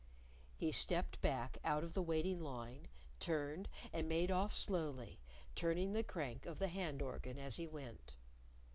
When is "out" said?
1.63-1.83